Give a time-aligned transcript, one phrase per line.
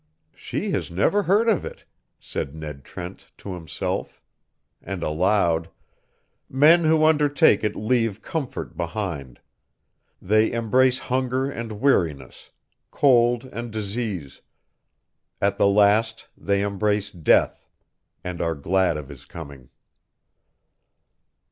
[0.33, 1.85] "She has never heard of it,"
[2.19, 4.19] said Ned Trent to himself,
[4.81, 5.69] and aloud:
[6.49, 9.41] "Men who undertake it leave comfort behind.
[10.19, 12.49] They embrace hunger and weariness,
[12.89, 14.41] cold and disease.
[15.39, 17.69] At the last they embrace death,
[18.23, 19.69] and are glad of his coming."